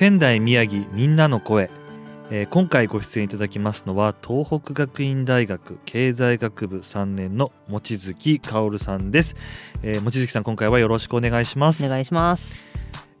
[0.00, 1.68] 仙台宮城みんなの声、
[2.30, 9.36] えー今回ご出演いただきますのは東北学院大学経済学部3年の望月香さんです、
[9.82, 11.84] えー望月さん今回はよろしくお願いします。
[11.84, 12.62] お願いします。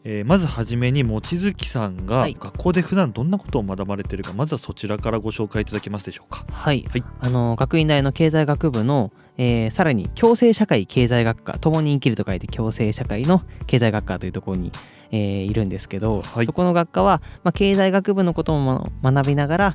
[0.04, 2.36] えーまずはじめに望月さんがはい。
[2.40, 6.46] 学校で普段どんなことを学ばれているかまずはそちらからご紹介いただけますでしょうか。
[6.50, 6.86] はい。
[6.88, 7.04] はい。
[7.20, 9.12] あの学院大の経済学部の、
[9.42, 14.70] えーさらに共生社会経済学科共に生きると書いて共生社会の経済学科というところに、
[15.10, 16.46] えーいるんですけど、はい。
[16.46, 19.66] そこの学科は、まあ、経済学部のことも学びながら、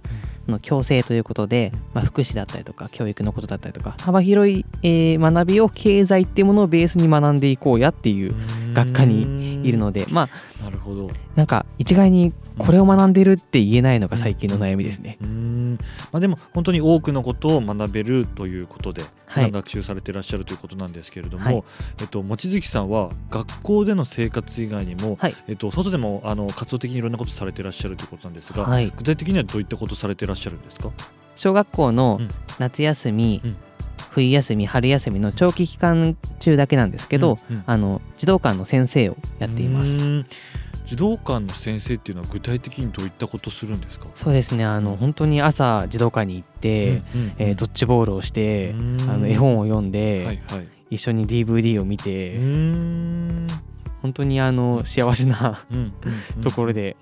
[0.48, 8.36] あの共生ということで、まあ、福祉だったりとか教育のことだったりとか幅広い、えー学びを経済っていうものをベースに学んでいこうやっていう
[8.76, 11.10] 学科にいるのでまあなるほど。
[11.36, 15.18] なんか一概にこれを学んでるって言えないのが最近の悩みですね。
[15.22, 15.80] うーん。
[16.12, 21.64] まあ、でも本当に多くのことを学べるということで、学習されていらっしゃるということなんですけれども、はい。
[22.00, 25.36] えっと、望月さんは学校での生活以外にも、はい。
[25.50, 28.94] えっと、外でもあの活動的にいろんなことされていらっしゃるということなんですが、はい。
[28.96, 30.92] 具体的にはどういったことされていらっしゃるんですか？
[31.36, 32.30] 小学校のうん。
[32.60, 33.58] 夏休み、うん
[34.12, 37.64] 冬休み春休みの長期期間中だけなんですけど、うんうん。
[37.66, 40.24] あの児童館の先生をやっています。
[40.86, 44.06] 児童館の先生っていうのは具体的にどういったことするんですか？
[44.14, 44.64] そうですね。
[44.66, 48.78] あの本当に朝児童館に行って、うんうんえードッジボールをして、あ
[49.18, 50.68] の絵本を読んで、はいはい。
[50.92, 52.38] 一緒に DVD を見うて、
[54.02, 55.94] 本当にあの幸せなうんうん
[56.36, 56.42] うん。
[56.46, 56.96] ところで、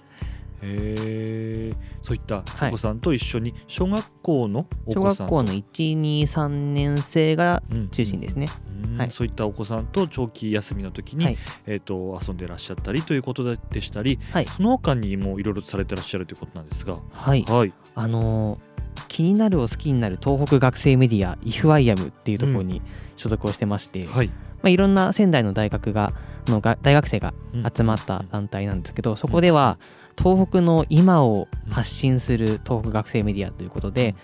[0.63, 1.75] へー。
[2.01, 5.35] そういったはいお子さんと一緒に小学校のお小子さんと。
[5.35, 7.89] 学校の123年生がうん。
[7.89, 8.47] 中心ですね。
[8.83, 8.97] うん。
[8.97, 9.11] はい。
[9.11, 11.37] そういったお子さんと長期休みの時に、はい。
[11.65, 14.45] えー、と遊んでらっしゃったりということでしたり、はい。
[14.45, 18.73] その他にもいろいろとされてらっしゃるということなんですが、はい、はい、あのー
[19.07, 22.81] 気になるを好きになる東北学生メディア IFIAM っていうところに
[23.15, 24.33] 所属をしてまして、はい、ま
[24.65, 26.13] あ、いろんな仙台の大学が
[26.47, 27.63] のが大学生がうん。
[27.75, 29.77] 集まった団体なんですけど、そこでは
[30.17, 34.15] 東北の今を発信する東北学生メディアということで、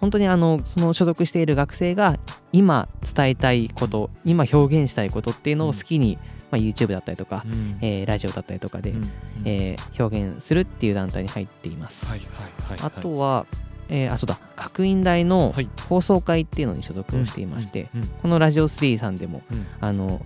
[0.00, 2.18] 本当にあのその所属している学生が
[2.52, 6.18] 今伝えたいこと今表現したいことっていうのを好きに、
[6.50, 7.78] まあ、YouTube だったりとか、うん。
[7.80, 8.96] えーラジオだったりとかで、うん。
[8.98, 9.10] うん。
[9.44, 12.04] えー表現するっていう団体に入っています。
[12.04, 13.46] はいはいはいあとは、
[13.88, 15.68] えーあそうだ学院大のはい。
[15.88, 17.88] 放送会っていうのに所属をしていまして、
[18.22, 19.66] このラジオ3さんでもうん。
[19.80, 20.20] あの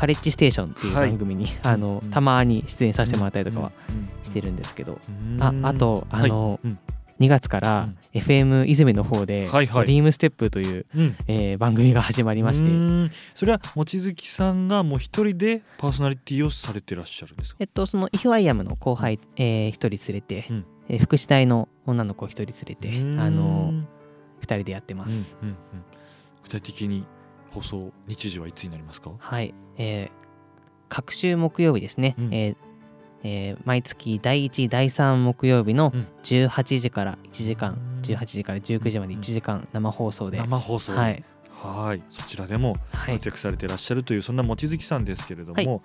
[0.00, 1.10] カレッジステーションっていうはい。
[1.10, 2.10] 番組に、あのうん。
[2.10, 3.72] たまに出演させてもらったりとかは
[4.22, 5.42] してるんですけど、うん。
[5.42, 6.60] ああとあのはい。
[6.64, 6.78] うん。
[7.20, 8.18] 2月からうん。
[8.18, 9.84] FM 泉の方で、はいはい。
[9.84, 11.16] ドリームステップという、うん。
[11.26, 13.10] えー番組が始まりまして、うん。
[13.34, 17.56] それは望月さんがもう一人でパーソナリティをされてらっしゃるんですか？
[17.60, 20.64] えっとそのイフアイアムの後輩、えー、1人連れて、うん。
[20.88, 23.20] えー福祉隊の女の子1人連れて、うん。
[23.20, 23.72] あの
[24.40, 25.36] 2人でやってます。
[25.42, 25.56] うんうんうん。
[26.44, 27.04] 具体的に
[27.50, 29.10] 放送日時はいつになりますか？
[29.18, 30.10] はい、えー、
[30.88, 32.34] 各週木曜日ですね、うん。
[32.34, 32.56] えー
[33.22, 36.06] えー毎月第1第3木曜日のうん。
[36.22, 38.00] 18時から1時間、うん。
[38.02, 40.92] 18時から19時まで1時間生放送で、生放送。
[40.92, 42.02] ではい、はい。
[42.08, 43.14] そちらでもはい。
[43.14, 45.82] 活躍されていらっしゃるというそんな望月さんですけれども、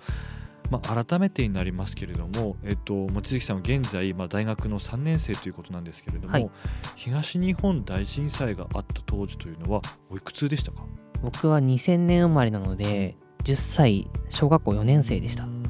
[0.72, 6.50] まあ、改めてになりますけれども、えっと、望月さんは現在、まあ、大学の3年生ということなんですけれども、はい。
[6.96, 10.86] 東日本大震災があった当時というのはおいくつでしたか？
[11.26, 15.44] 僕は2000年生まれなので10歳小学校4年生でした。
[15.44, 15.64] うん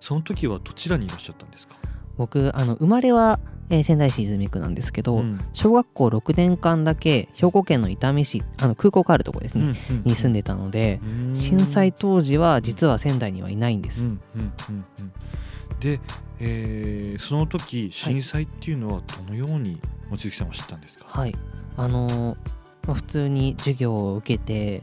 [0.00, 1.74] その時はどちらにいらっしゃったんですか、
[2.16, 3.38] 僕あの生まれは、
[3.68, 5.40] えー仙台市泉区なんですけど、うん。
[5.52, 11.36] 小学校6年間だけ兵庫県の伊丹市あの空港があるところですね、うんに住んでたので、うん。
[11.36, 15.12] 震災当時は実は仙台にはいないんです、うんうんうんうん。
[15.80, 16.00] で、
[16.38, 21.34] えーその時震災っていうのはどのように望月さんは知ったんですか、はい。
[21.76, 22.36] あのー
[22.90, 24.82] まあ普通に授業を受けて、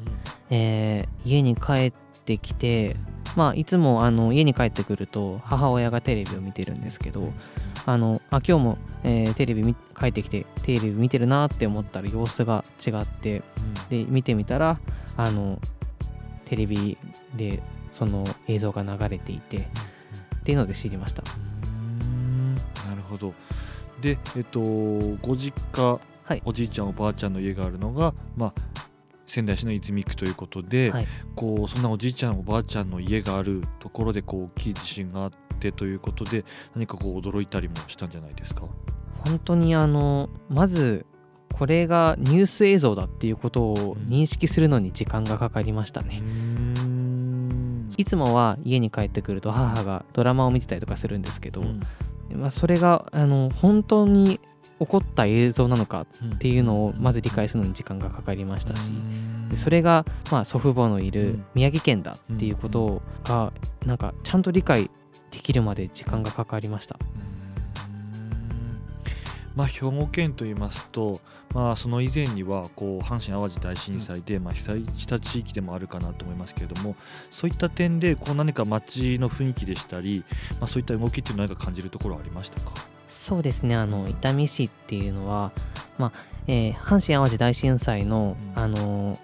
[0.49, 1.93] えー家に帰っ
[2.23, 2.95] てきて、
[3.35, 7.33] まあ、いつもあの家に帰ってくると母親がテレビを見てるんですけど
[7.85, 13.43] あのあ今日も、えーテレビ見帰ってきてテレビ見てるなって思ったら様子が違って
[13.89, 14.79] で見てみたら
[15.17, 15.59] あの
[16.45, 16.97] テレビ
[17.35, 17.61] で
[17.91, 19.63] その映像が流れていてっ
[20.45, 21.23] ていうので知りました。
[21.73, 22.55] うん。
[22.55, 22.61] な
[22.95, 23.33] るほど。
[23.99, 26.41] でえっとご実家、はい。
[26.43, 28.53] おじいちゃんおばあちゃんの家があるのがまあ
[29.25, 31.07] 仙台市の泉区ということで、はい。
[31.35, 35.29] こうそんなおじいちゃんおばあちゃんの家があるところでこう大きい地震があっ
[35.59, 36.43] てということで
[36.75, 38.63] 何かこう驚いたりもしたんじゃないですか？
[39.25, 41.05] 本当にあのまず
[41.53, 46.21] これがニュース映像だっていうことを認識するのに時間がかかりましたね。
[47.97, 51.63] いつもは家に帰ってくると母がドラマを見てたりとかするんですけど、
[52.31, 54.39] まあ、それがあの本当に
[54.79, 58.93] 起こった映像なのかっていうのをまず理解するのに時間がかかりましたし
[59.49, 63.51] でそれがまあ祖父母のいる宮城県だっていうことが
[63.85, 64.91] なんかちゃんと理解
[65.31, 66.97] できるまで時間がかかりました。
[69.55, 71.19] まあ、兵庫県といいますと、
[71.55, 76.95] まあ、その以前にはこう阪神・淡路大震災で、まあ、被災した地域でもあるかなと思いますけれども
[77.31, 80.23] そういった点でこう何か街の雰囲気でしたり、
[80.59, 82.71] まあ、そういった動きっていうのは何か感じるところはありましたか？
[83.07, 83.75] そうですね。
[83.75, 85.51] あの伊丹市っていうのは、
[85.97, 86.11] まあ
[86.47, 88.63] えー阪神・淡路大震災の、うん。
[88.63, 89.17] あの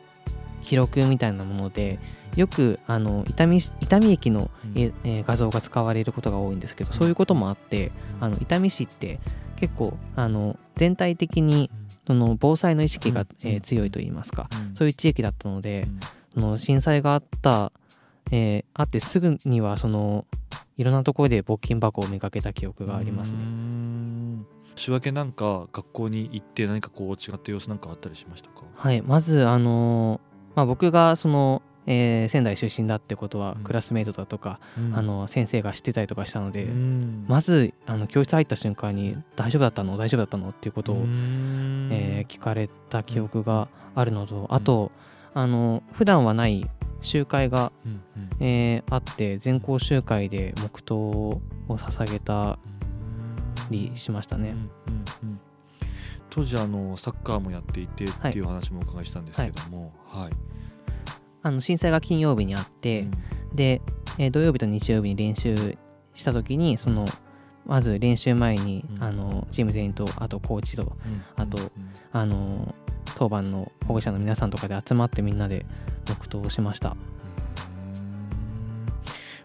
[0.62, 2.00] 記録みたいなもので
[2.38, 4.80] よくあの伊丹市伊丹駅の、うん。
[4.80, 9.20] ええー画像が使われることが多いんですけどそういうこともあってあの伊丹市って
[9.58, 11.70] 結構あの全体的に
[12.08, 13.28] その防災の意識が、うん。
[13.44, 14.76] えー強いといいますかうん。
[14.76, 15.88] そういう地域だったので
[16.36, 16.42] うん。
[16.42, 17.72] その震災があった、
[18.32, 20.26] えーあってすぐにはその
[20.78, 23.38] いろんなところで募金箱を見かけた記憶がありますね。
[23.38, 28.64] ん仕分けなんか学校に行って何かこう違った様子なんかあったりしましたか？
[28.74, 33.64] はい、まずあのーまあ、僕がその、えー仙台出身だってことはうん。
[33.64, 34.96] クラスメートだとか、うん。
[34.96, 37.26] あの先生が知ってたりとかしたので、うん。
[37.28, 39.98] まずあの教室入った瞬間に「大丈夫だったの？
[39.98, 41.90] 大丈夫だったの?」っていうことを、うん。
[41.92, 44.92] えー聞かれた記憶があるのと、あと
[45.36, 46.68] あの普段はない
[47.06, 48.30] 集会が、うんうん。
[48.40, 52.58] えーあって全校集会で黙祷を捧げた
[53.70, 54.50] りしましたね。
[54.50, 54.64] うんうん
[55.24, 55.40] うん。
[56.30, 60.32] 当時あのサッカーもやっていてっていう話もお伺いしたんですけども、はい。
[61.44, 63.08] あの震災が金曜日にあって、
[63.54, 63.82] で、
[64.18, 65.78] えー土曜日と日曜日に練習
[66.14, 67.06] した時にその
[67.66, 69.04] まず練習前に、うん。
[69.04, 71.24] あのチーム全員とあとコーチとうん。
[71.36, 71.72] あとうん。
[72.12, 72.74] あの
[73.16, 75.66] 当番の保護者の皆さんとかで集まってみんなで
[76.08, 76.90] 黙祷をしました。
[76.90, 76.96] うん。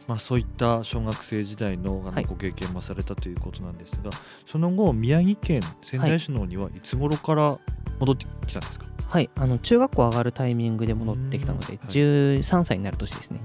[0.08, 4.10] まあ、そういった小学生時代のご経験もされたということなんですが、
[4.46, 6.72] その後宮城県仙台市の方にはい。
[6.82, 7.58] つ頃から
[8.00, 9.30] 戻ってきたんですか、はい。
[9.34, 11.78] あの中学校上がるタイミングで戻ってきたのでうん。
[11.78, 11.88] はい。
[11.88, 13.40] 13歳になる年ですね。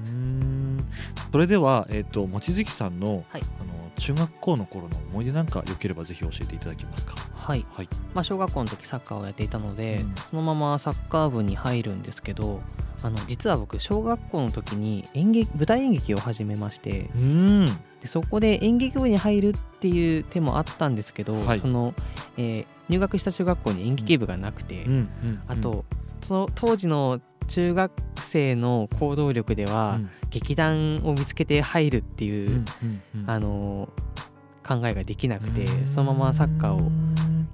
[1.31, 3.41] それでは、えー、と望月さんの,、はい。
[3.59, 3.72] あの
[4.03, 7.15] 中学校の頃の思い出なんかよければぜひ教えていただけますか？
[7.33, 10.15] はい、はい、まあ、小学校の時サッカーをやっていたので、うん。
[10.29, 12.61] そのままサッカー部に入るんですけど
[13.01, 17.65] あの実は僕小学校の時に演劇舞台演劇を始めましてうーん。
[18.01, 21.61] でそこで演劇部に入るっていう手もあったんですけど、はい。
[21.61, 21.93] その
[22.35, 25.41] えー入学した中学校に演劇部がなくて、うんうん。
[25.47, 25.85] あと
[26.21, 30.09] その当時の中学生の行動力では、うん。
[30.29, 33.29] 劇団を見つけて入るってういう、んうんうん。
[33.29, 33.89] あの
[34.67, 35.87] 考えができなくてうん。
[35.87, 36.91] そのままサッカーを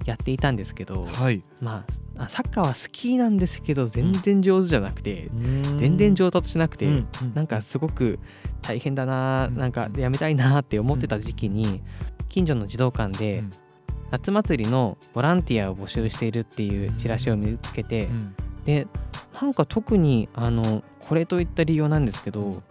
[0.06, 1.42] やっていたんですけど、はい。
[1.60, 1.84] ま
[2.16, 7.08] ああサッカーは好きなんですけど全然上手じゃなくて、全全然上達しなくて、うん。
[7.22, 8.18] うんなんかすごく
[8.62, 9.58] 大変だな、うん。
[9.58, 11.82] なんかやめたいなって思ってた時期に
[12.28, 13.50] 近所の児童館でうん。
[14.10, 18.34] 夏祭りのボランティアを募集しているっていうチラシを見つけて、うん。
[18.64, 18.86] で
[19.40, 22.62] なんか特にあのこれといった理由はなんですけど、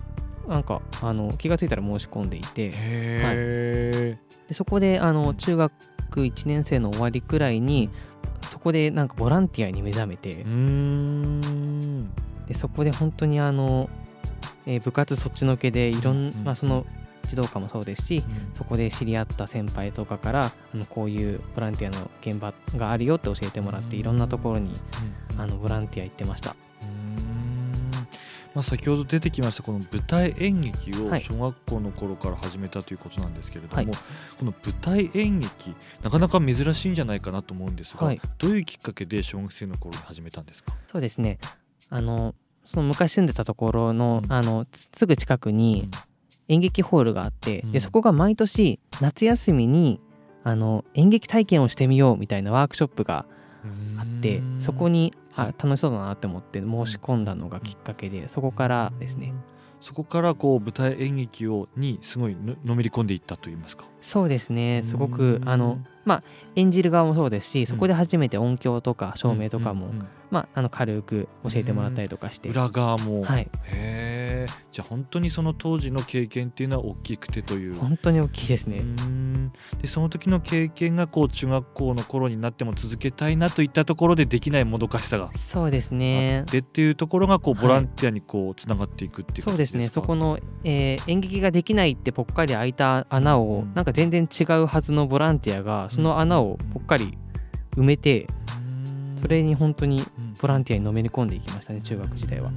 [0.48, 5.72] なんかあの気がついたら申し込んでいてへでそこであうんの中学
[6.12, 7.90] 1年生の終わりくらいに
[8.42, 10.44] そこでなんかボランティアに目覚めて
[12.48, 13.90] でそこで本当にあの、
[14.66, 16.44] えー部活そっちのけでいろん、うん。
[16.44, 16.86] まあ、その
[17.30, 18.24] 児童館もそうですし
[18.56, 24.74] そこで知り合った先輩とかからあのこういうボランティアの現場があるよって教えてもらっていろんなところに
[25.38, 26.56] あのボランティア行ってました。
[28.56, 41.38] まあ、先ほど出てきましたこの舞台演劇を小学校の頃から始めたということなんですけれども、はいこの舞台演劇なかなか珍しいんじゃないかなと思うんですが、はいどういうきっかけで小学生の頃に始めたんですか、そうですね
[41.90, 42.34] あの
[42.66, 45.90] その昔住んでたところの,、うんあのすぐ近くに
[46.50, 47.72] 演劇ホールがあって、うん。
[47.72, 50.02] でそこが毎年夏休みに
[50.44, 53.26] あの演劇体験をしてみようみたいなワークショップが
[53.98, 59.34] あってそこににあ楽しそうだなって思って申し込んだのがきっかけでそこからですね。
[59.80, 63.86] そこからこう舞台演劇をにすごいののめり込んでいったといいますか。
[64.02, 64.82] そうですね。
[64.84, 66.24] すごくうんあのまあ
[66.56, 69.92] 演じる側もそうですしそこで初めて音響とか照明とかも、
[70.32, 74.54] まあ、あの軽く教えてもらったりとかして、裏側も、はい、へへー。
[74.72, 77.76] じゃあ本当にその当時の経験っていうのは大きくてという。
[77.76, 78.84] 本当に大きいですね。
[79.82, 86.46] でその時の経験がこう中学校の頃になっても続けたいなといったところでできないもどかしさがそうですあねっ。
[86.46, 87.64] てっていうところがこうはい。
[87.64, 89.90] ボランティアにこうつながっていくっていうそうですね。
[89.90, 93.74] そこのの、えー演劇ができないってぽっかり開いた穴を、うん。
[93.74, 97.18] なんか全然違うはずのボランティアがその穴をぽっかり
[97.76, 98.28] 埋めて、
[99.22, 100.04] それに本当に
[100.42, 102.52] ボランティアにのめり込んでいきましたね中学時代は。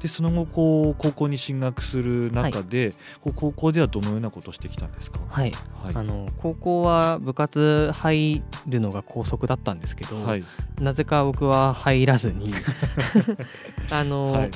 [0.00, 2.90] でその後こう高校に進学する中で、
[3.22, 5.18] こう高校ではどのようなことをしてきたんですか？
[5.28, 5.52] はい、
[5.82, 5.94] はい。
[5.96, 10.42] あの高校は部活入るのが校則だったんですけど、はい。
[10.78, 12.52] なぜか僕は入らずに。
[13.90, 14.50] あの、はい。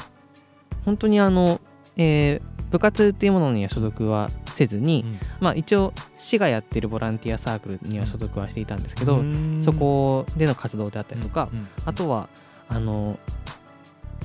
[0.84, 1.60] 本当にあの、
[1.96, 5.18] えー部活っていうものには所属はせずに、うん。
[5.40, 9.62] まあ、一応市がやってるボランティアサークルには所属はしていたんですけど、うーん。
[9.62, 12.28] そこでの活動であったりとか、うんうんあとは
[12.68, 13.18] あの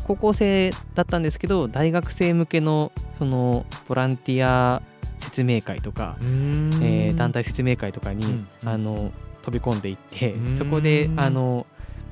[0.06, 4.82] 高校生だったんですけど大学生向けのそのボランティア
[5.20, 10.58] 説明会とか、えー団体説明会とかに、あの飛び込んでいってうん。
[10.58, 11.66] そこであの、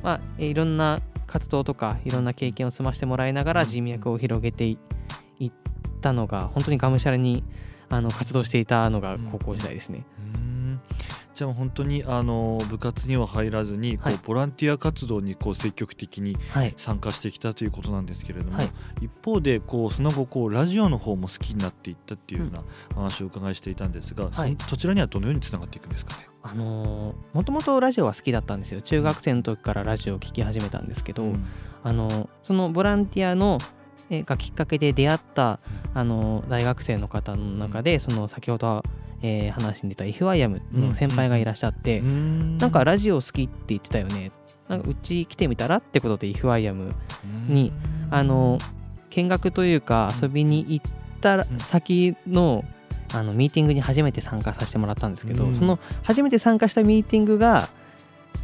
[0.03, 4.77] まあ、えーいろんな活動とかいろんな経験を積ませてもらいながらうん人脈を広げていい
[6.01, 7.43] ったのが本当にがむしゃらに
[7.89, 10.03] あの活動していたのが高校時代ですね。
[11.33, 18.69] じゃあ本当にあの部活には入らずにこう、はいボランティア活動にこう積極的にはい、参加してきたということなんですけれども、はい。
[19.01, 22.63] 一方でこうその後こうラジオの方も好きになっていったっていうような
[22.95, 24.57] 話をお伺いしていたんですが、はい。
[24.59, 26.27] そそちらにはどのようにつながっていくんですかね？
[26.43, 28.81] あのもともとラジオは好きだったんですよ。
[28.81, 31.45] 中学生の時からラジオを聴き始めたんですけど、うん。
[31.83, 35.59] あのそのボランティアのえーがきっかけで出会った
[35.93, 38.83] あの大学生の方の中で、その先ほど、
[39.21, 42.57] えー話に出た IFIAM の先輩がいらっしゃって、うーん。
[42.57, 44.31] なんかラジオ好きって言ってたよね。
[44.67, 46.93] なんかうち来てみたらってことで IFIAM
[47.47, 47.71] に
[48.09, 48.57] あの
[49.09, 51.55] 見学というか遊びに行ったうん。
[51.57, 52.65] 先の
[53.13, 55.55] あのミーティングに初めて参加させてもらったんですけど、うん。
[55.55, 57.69] その初めて参加したミーティングが、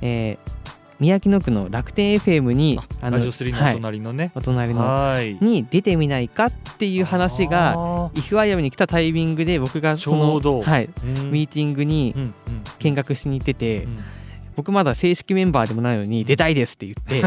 [0.02, 0.57] えー
[1.00, 5.38] 宮城野区の楽天 FM にあラジオ3のおはい隣のね、お隣のはい。
[5.42, 10.62] に出てみないかっていう話があ IFIAM に来たタイミングで僕がそのちょうど。
[10.64, 10.90] はい、
[11.30, 12.34] ミーティングにうんうん
[12.80, 13.98] 見学しに行ってて、うん。
[14.56, 17.22] 僕まだ正式メンバーでもないのに出たいですって言って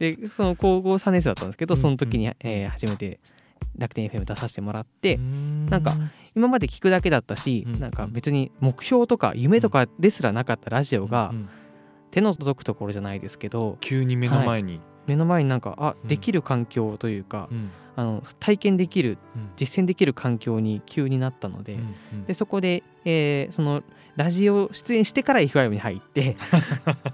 [0.16, 3.20] でその高校3年生だったんですけどその時に、えー初めて
[3.76, 5.20] 楽天 FM 出させてもらって、
[5.70, 5.94] なんか
[6.34, 7.80] 今まで聞くだけだったし、うん。
[7.80, 11.48] なんか別に目標とか夢とかですらなかったラジオが、うんうん
[12.10, 16.08] 手の届くところじゃないですけど急に目の前に、目の前になんかあうん。
[16.08, 17.70] できる環境というか、うん。
[17.96, 19.50] あの体験できるうん。
[19.56, 22.24] 実践できる環境に急になったので,、うんうん。
[22.24, 23.82] でそこで、えーその
[24.16, 26.36] ラジオ出演してから IFIM に入って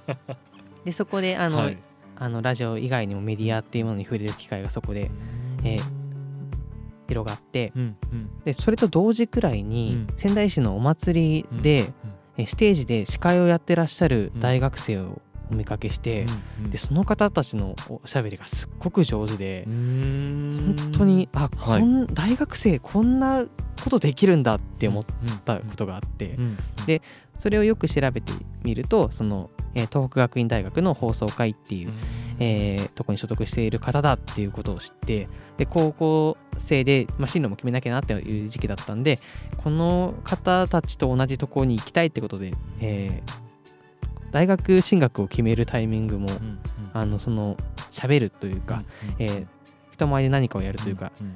[0.86, 1.78] でそこであの、はい。
[2.16, 5.10] あのラジオ以外にもメディアっていうものに触れる機会がそこで
[5.64, 5.82] えー
[7.06, 8.30] 広がってうんうん。
[8.44, 10.16] でそれと同時くらいに、うん。
[10.18, 11.92] 仙台市のお祭りで、え
[12.46, 16.26] ステージで司会をやってらっしゃる大学生をお見かけして、
[16.62, 20.76] うんでその方たちのおしゃべりがすっごく上手でう、ん。
[20.78, 21.80] 本当にあ、はい。
[21.80, 23.44] こん大学生こんな
[23.82, 27.02] ことできるんだって思っったことがあって、うんで
[27.36, 28.32] それをよく調べて
[28.62, 31.92] みるとその、えー東北学院大学の放送会っていう、
[32.38, 39.18] えーとこに所属している方だっていうことを知ってで高校生で、まあ、進路も決めなきゃなっていう時期だったんで
[39.58, 43.44] この方たちと同じところに行きたいってことで、えー
[44.34, 46.58] 大学進学を決めるタイミングも、うんうん。
[46.92, 47.56] あのその
[47.92, 49.46] 喋るというか、うんえー
[49.92, 51.34] 人前で何かをやるというか、うんうん。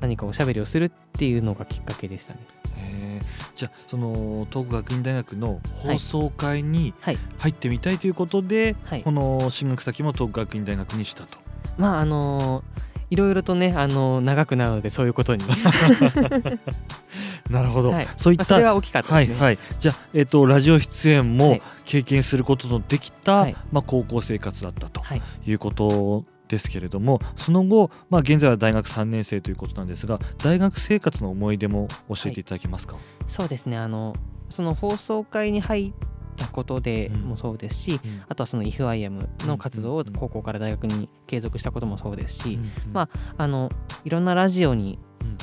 [0.00, 3.20] 何かおしゃべりをするっていうのがきっかけでしたね。
[3.56, 7.18] じゃあその東北学院大学の放送会にはい。
[7.38, 9.02] 入ってみたいということで、はい。
[9.02, 11.38] この進学先も東北学院大学にしたと。
[11.76, 15.44] まああのーいろいろとね、あのー長くなるのでそういうことに、
[17.50, 18.08] なるほど、はい。
[18.16, 19.14] そういったまあそれは大きかったね。
[19.14, 21.62] はいはい、じゃあ、えっとラジオ出演もはい。
[21.84, 23.56] 経験することのできた、はい。
[23.70, 25.22] まあ、高校生活だったとはい。
[25.46, 32.96] いうことですけれどもその後、まあ、現在は大学3年生ということなんですが大学生活の思い出も教えていただけますか、
[33.26, 33.76] そうですね。
[33.76, 34.14] あの
[34.50, 35.92] その放送会に入っ
[36.36, 37.20] たことでうん。
[37.22, 38.22] もそうですし、うん。
[38.28, 42.54] あとはその IFIM の活動を高校から大学に継続したこともそうですし、
[42.86, 42.92] うん。
[42.92, 43.70] まあの
[44.04, 44.98] いろんなラジオに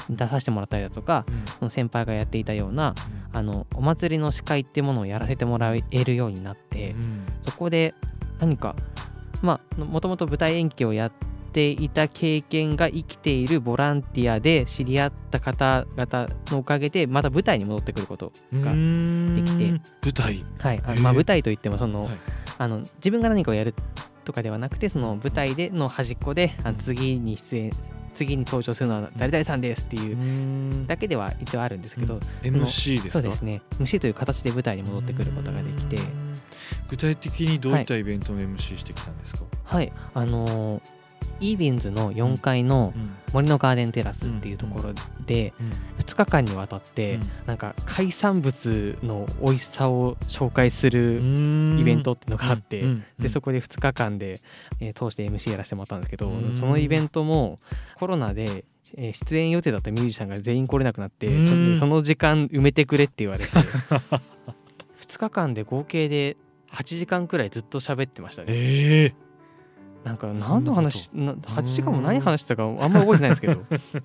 [0.08, 0.16] うん。
[0.16, 1.46] 出させてもらったりだとかうん。
[1.48, 2.96] その先輩がやっていたような
[3.32, 7.26] あのお祭りの司会っていうものをやらせてもらえるようになって、うん。
[7.46, 7.94] そこで
[8.40, 8.76] 何か
[9.42, 19.70] まあもともと舞台演劇をやっていた経験が生きているボランティアで知り合った方々のおかげでまた舞台に戻ってくることが、うんできて。
[20.02, 20.46] 舞台？
[20.60, 20.82] はい。
[20.86, 22.18] あまあ、舞台といってもその、はい。
[22.58, 23.74] あの自分が何かをやる
[24.26, 27.72] とかではなくてその舞台での端っこであの次に出演
[28.14, 30.88] 次に登場するのは誰々さんですっていううん。
[30.88, 32.22] だけでは一応あるんですけど、うん。
[32.56, 33.12] MC ですか？
[33.14, 33.62] そうですね。
[33.80, 35.96] MC という形で舞台に戻ってくることができて。
[35.98, 36.34] うん。
[36.90, 39.92] 具体的にどういったイベントの MC してきたんですか、はい。
[40.14, 40.82] あのー
[41.40, 43.16] イービンズの4階のうん。
[43.34, 44.94] 森のガーデンテラスっていうところ
[45.26, 45.70] でうん。
[46.00, 47.32] 2日間にわたってうん。
[47.48, 51.80] なんか海産物の美味しさを紹介するうん。
[51.80, 52.84] イベントっていうのがあって
[53.20, 54.40] でそこで2日間で、
[54.80, 56.54] えー通して MC やらせてもらったんですけどうん。
[56.54, 57.60] そのイベントも
[57.98, 58.66] コロナで、
[58.98, 61.76] えー出演予定だったミュージシャンが全員来れなくなってうん。
[61.78, 63.50] そその時間埋めてくれって言われて
[65.00, 66.38] 2日間で合計で
[66.72, 68.48] 8時間くらいずっと喋ってましたね。
[68.50, 69.23] ええ
[70.04, 73.64] なんか何の話な8時間も何話したかあんまり覚えてないんですけど。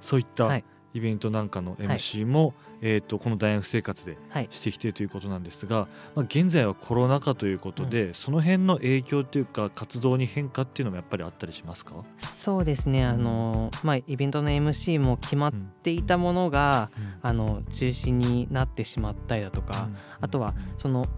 [0.00, 0.64] そういったはい。
[0.92, 4.48] イベントなんかの MC も、えー、とこの大学生活ではい。
[4.50, 13.04] してきてということなんですが、まあ、現在はコロナ禍ということで、その辺の影響というか活動に変化っていうのもやっぱりあったりしますか、そうですね。
[13.04, 17.14] あのまあイベントの MC も決まっうんていたものがうん。
[17.22, 19.96] あの中止になってしまったりだとか、うん。
[20.20, 21.08] あとはその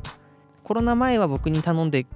[0.62, 2.06] コロナ前は僕に頼んで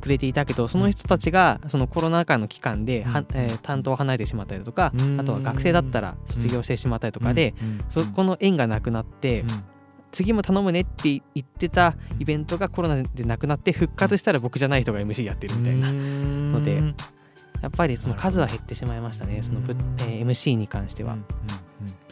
[0.00, 3.26] くれていたけどその人たちがそのコロナ禍の期間では、うん。
[3.34, 5.20] えー担当を離れてしまったりだとか、うん。
[5.20, 7.54] あとは学生だったら卒業してしまったりとかで、
[7.88, 9.48] そこの縁がなくなって、うん。
[10.12, 16.82] 次も頼むねって言ってたイベントがコロナでなくなって復活したら僕じゃない人が MC やってるみたいな、のので
[17.62, 19.42] やっぱりその数は減ってしまいましたね。
[19.42, 21.12] そのぶ、えー MC に関しては。
[21.12, 21.18] うん。
[21.18, 21.24] うん。
[21.24, 22.09] うん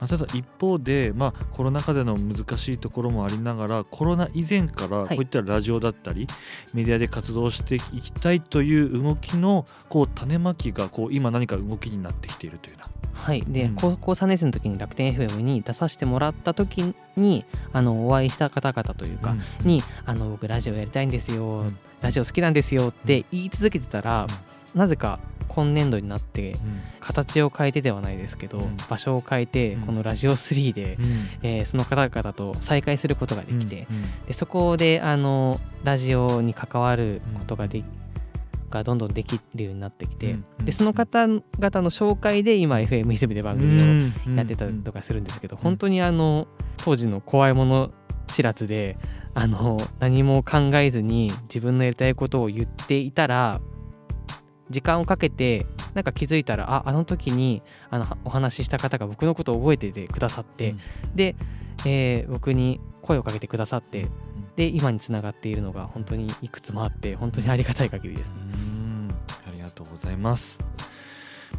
[0.00, 5.18] まあ、ただ一方で、まあ、コロナ禍での難しいところもありながらコロナ以前からこはい。
[5.18, 6.26] ういったラジオだったり、
[6.74, 12.88] メディアで活動していきたいという動きのこう種まきがこう今何か動きになってきているというな。
[13.12, 13.74] はい、で、うん。
[13.74, 19.66] 高校3年生の時に楽天 FM に出させてもらった時にあのお会いした方々というか、うん。
[19.66, 21.78] にあの僕ラジオやりたいんですよ、うん。
[22.00, 24.26] ラジオ好きなんですよって言い続けてたら、
[24.74, 26.56] なぜか今年度になって
[27.00, 28.76] 形を変えてではないですけど、うん。
[28.88, 29.82] 場所を変えて、うん。
[29.82, 30.96] このラジオ3で、
[31.42, 34.26] えーその方々と再会することができて、うん。
[34.26, 37.82] でそこであのラジオに関わることがで、
[38.70, 41.40] がどんどんできるようになってきて、でその方々
[41.82, 47.90] の紹介で今 FM 泉で番組をやってたりとかするんですけど、本当にあの当時の怖いもの
[48.28, 48.96] 知らずで
[49.34, 53.60] あの何も考えずに自分のやりたいことを言っていたら
[54.70, 60.74] 時間をかけてなんか気づいたらああの時にあのお話しした方が僕のことを覚えててくださって、
[61.14, 61.34] で、
[61.84, 64.06] えー僕に声をかけてくださって
[64.56, 68.34] で今につながっているのが本当にいくつもあって本当にありがたい限りですね。
[68.54, 69.14] うん
[69.48, 70.58] ありがとうございます。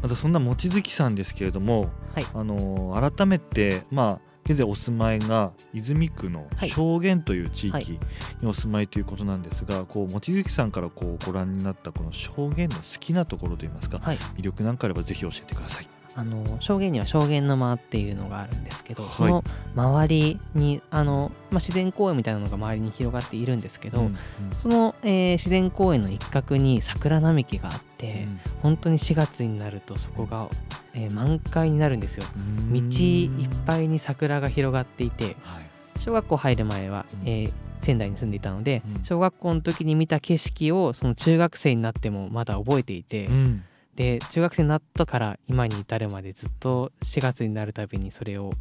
[0.00, 7.92] またそんな望月さんですけれども、はいあの改めてまあ現在お住まいが泉区のはい証言という地はい域
[8.40, 15.88] にお住まいということなんですが、こう望月さんからこうご覧になったこの証言の好きなところといいますか、はい魅力なんかあればぜひ教えてください。
[16.16, 19.12] あの証言には証言の間っていうのがあるんですけど、はい。
[19.12, 19.44] その
[19.74, 24.16] 周りにあの、まあ、自然公園みたいなのが周りに広がっているんですけど、うん
[24.58, 28.40] その、えー自然公園の一角に桜並木があって、うん。
[28.62, 30.48] 本当に4月になるとそこが、
[30.94, 32.24] えー満開になるんですよ。
[32.36, 32.72] うん。
[32.72, 35.68] 道いっぱいに桜が広がっていてはい。
[36.00, 37.28] 小学校入る前は、うん。
[37.28, 39.04] えー仙台に住んでいたので、うん。
[39.04, 48.52] 小学校の時に見た景色をその中学生になってもまだ覚えていて、うんで中学生になったから今に至るまでずっと4月になるたびにそれを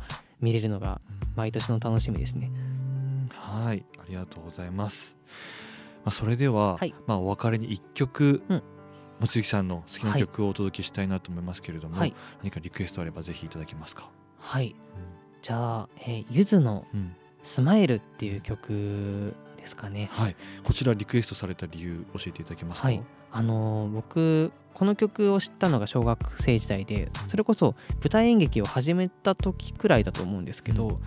[0.41, 1.00] 見れるのが
[1.36, 2.52] 毎年の楽しみですね。
[2.54, 5.15] うんはい、ありがとうございます。
[6.04, 8.63] まあ、それでは、はいまあ、お別れに一曲、うん
[9.22, 14.10] 望月さんの好きな曲をお届けしたいなと思いますけれども、はい何かリクエストあればぜひいただけますか？
[14.39, 14.76] はい
[15.44, 20.10] じゃあ、えーゆずのうんうん「スマイルっていう曲ですかね。
[20.12, 22.88] はい、こちらリクエストされた理由教えていただけますか？
[22.88, 30.98] はいあのー僕この曲を知ったのが小学生時代でそれこそ舞台演劇を始めた時くらいだと思うんですけど、うん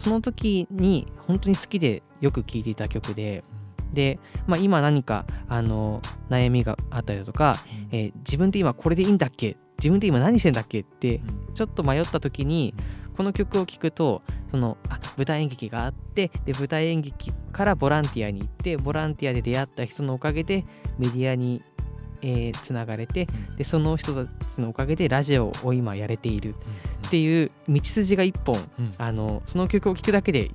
[0.00, 3.44] その時に本当に好きでよく聴いていた曲で
[3.92, 7.56] で、まあ、今何かあの悩みがあったりだとか、
[7.92, 7.98] うん。
[7.98, 11.54] えー自分って今これでいいんだっけ自分って今何してんだっけってうん。
[11.54, 12.74] ちょっと迷った時に
[13.16, 20.64] この曲を聴くとそのあ舞台演劇があってで舞台演劇からボランティアに行ってボランティアで出会った人のおかげで
[20.98, 21.62] メディアに、
[22.22, 26.54] えーつながれてでその人たちのおかげでラジオを今やれている。
[27.06, 28.90] っていう道筋が一本うん。
[28.98, 30.50] あのその曲を聴くだけで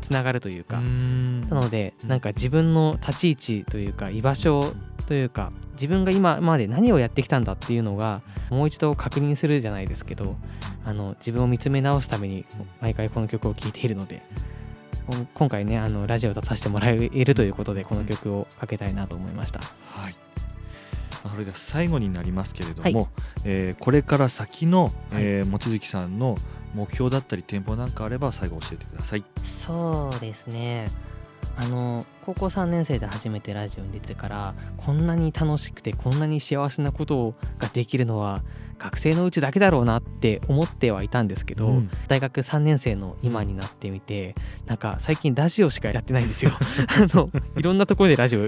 [0.00, 1.40] つながるというか、うん。
[1.42, 2.08] なのでうん。
[2.08, 4.72] なんか自分の立ち位置というか居場所
[5.06, 10.36] というか自分が今まで何をやってきたんだっていうのがもう一度確認するじゃないですけど
[10.84, 12.44] あの自分を見つめ直すために
[12.80, 14.22] 毎回この曲を聴いているので
[15.34, 19.60] 今回ねあのラジオを出させてもらえるということでこの曲をかけたいなと思いました。
[19.86, 20.27] はい。
[21.28, 23.08] まそれでは最後になりますけれども、はい。
[23.44, 24.92] えーこれから先の、はい。
[25.14, 26.36] えー望月さんの
[26.74, 29.24] 目標だったり展望なんかあれば最後教えてください。
[29.42, 30.90] そうですね。
[31.56, 38.42] あの高校3年生で初めてラジオに出てからこんなに楽しくてこんなに幸せなことができるのは
[38.78, 41.90] 学生のうちだけだろうなって思ってはいたんですけど、うん。
[42.06, 44.36] 大学3年生の今になってみて
[44.66, 46.52] なんか最近ラジオしかやってないんですよ。
[47.12, 48.42] あのいろんなところでラジオ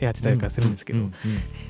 [0.00, 1.12] やってたりとかするんですけど、うんうん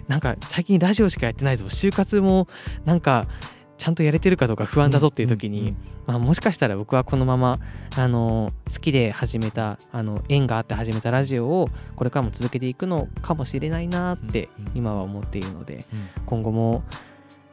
[0.09, 1.67] なんか最近ラジオしかやってないぞ。
[1.67, 2.49] 就活も
[2.85, 3.29] なんか
[3.77, 7.61] ちゃんとやれてるかどうか不安だぞっていう時に、まあ、もしかしたら僕はこのまま
[7.97, 16.09] あの好きで始めたあの縁があって始めたラジオをこれからも続けていくのかもしれないなって今は思っているのでうん。
[16.27, 16.83] 今後も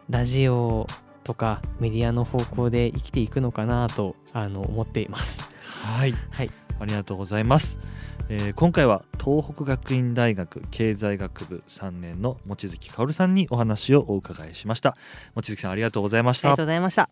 [0.10, 0.88] ラジオ
[1.24, 5.52] とかメディアの方向で生きていくのかなとあの思っています。
[5.84, 7.80] はい、はい、ありがとうございます。
[8.28, 14.96] えー今回は東北学院大学経済学部3年の望月香織さんにお話をお伺いしました。
[15.36, 16.64] 望月さんありがとうございましたありがと。
[16.64, 17.10] うございました。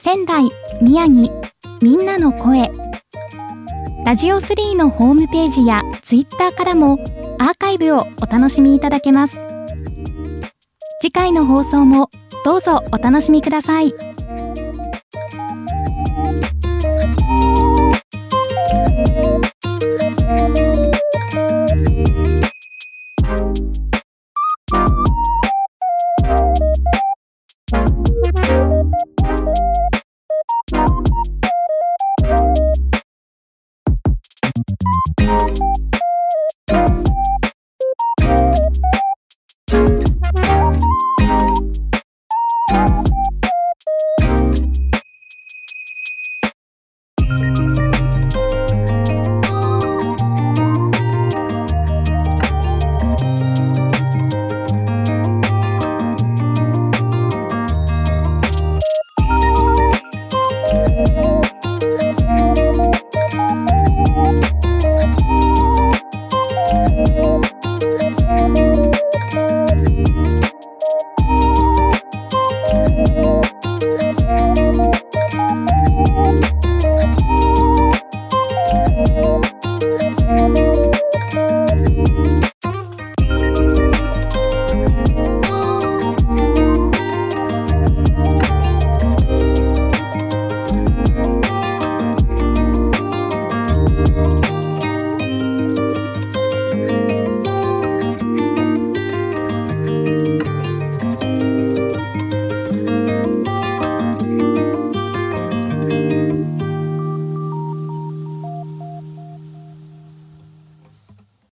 [0.00, 1.30] 仙台宮城
[1.80, 2.70] みんなの声
[4.04, 6.98] ラジオ3のホームページやツイッターからも
[7.38, 9.38] アーカイブをお楽しみいただけます。
[11.00, 12.10] 次回の放送も
[12.44, 14.11] どうぞお楽しみください。